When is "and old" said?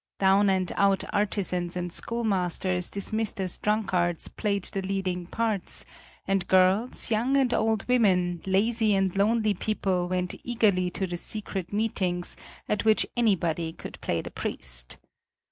7.37-7.87